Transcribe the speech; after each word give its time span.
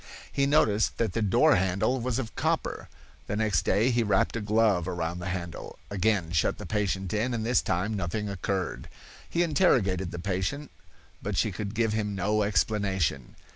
He 0.31 0.47
noticed 0.47 0.97
that 0.97 1.13
the 1.13 1.21
door 1.21 1.57
handle 1.57 1.99
was 1.99 2.17
of 2.17 2.35
copper. 2.35 2.89
The 3.27 3.35
next 3.35 3.61
day 3.61 3.91
he 3.91 4.01
wrapped 4.01 4.35
a 4.35 4.41
glove 4.41 4.87
around 4.87 5.19
the 5.19 5.27
handle, 5.29 5.77
again 5.91 6.31
shut 6.31 6.57
the 6.57 6.65
patient 6.65 7.13
in, 7.13 7.35
and 7.35 7.45
this 7.45 7.61
time 7.61 7.93
nothing 7.93 8.27
occurred. 8.27 8.89
He 9.29 9.43
interrogated 9.43 10.09
the 10.09 10.17
patient, 10.17 10.71
but 11.21 11.37
she 11.37 11.51
could 11.51 11.75
give 11.75 11.93
him 11.93 12.15
no 12.15 12.41
explanation. 12.41 13.35